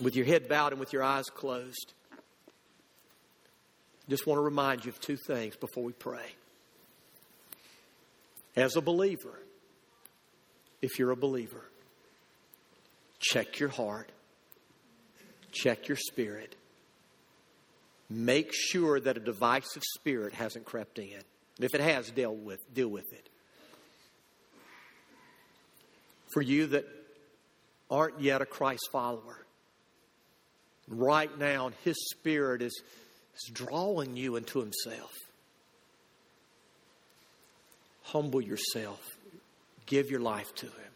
[0.00, 1.92] With your head bowed and with your eyes closed,
[4.12, 6.34] just want to remind you of two things before we pray.
[8.54, 9.40] As a believer,
[10.82, 11.64] if you're a believer,
[13.18, 14.12] check your heart,
[15.50, 16.56] check your spirit.
[18.10, 21.22] Make sure that a divisive spirit hasn't crept in.
[21.58, 23.30] If it has, deal with, deal with it.
[26.34, 26.84] For you that
[27.90, 29.46] aren't yet a Christ follower,
[30.86, 32.82] right now, His Spirit is,
[33.34, 35.12] is drawing you into Himself.
[38.02, 39.00] Humble yourself,
[39.86, 40.92] give your life to Him.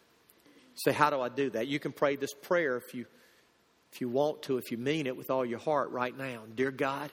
[0.85, 1.67] Say, how do I do that?
[1.69, 3.07] You can pray this prayer if you
[3.93, 6.43] if you want to, if you mean it with all your heart right now.
[6.55, 7.11] Dear God,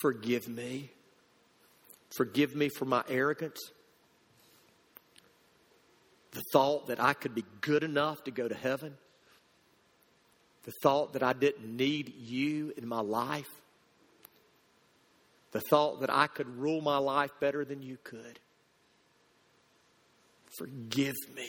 [0.00, 0.90] forgive me.
[2.16, 3.58] Forgive me for my arrogance.
[6.30, 8.94] The thought that I could be good enough to go to heaven.
[10.66, 13.48] The thought that I didn't need you in my life.
[15.52, 18.40] The thought that I could rule my life better than you could.
[20.58, 21.48] Forgive me.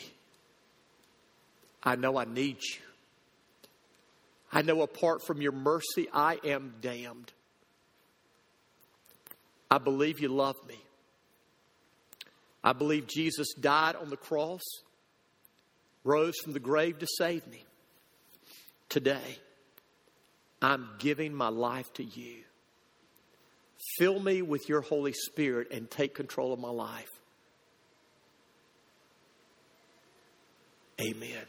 [1.83, 2.81] I know I need you.
[4.51, 7.33] I know apart from your mercy, I am damned.
[9.69, 10.79] I believe you love me.
[12.63, 14.63] I believe Jesus died on the cross,
[16.03, 17.65] rose from the grave to save me.
[18.89, 19.39] Today,
[20.61, 22.43] I'm giving my life to you.
[23.97, 27.09] Fill me with your Holy Spirit and take control of my life.
[30.99, 31.45] Amen.